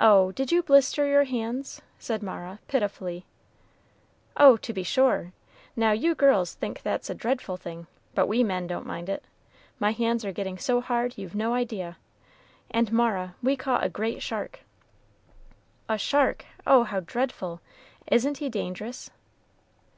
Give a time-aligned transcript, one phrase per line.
[0.00, 0.32] "Oh!
[0.32, 3.26] did you blister your hands?" said Mara, pitifully.
[4.38, 5.34] "Oh, to be sure!
[5.76, 9.22] Now, you girls think that's a dreadful thing, but we men don't mind it.
[9.78, 11.98] My hands are getting so hard, you've no idea.
[12.70, 14.60] And, Mara, we caught a great shark."
[15.90, 16.46] "A shark!
[16.66, 17.60] oh, how dreadful!
[18.06, 19.10] Isn't he dangerous?"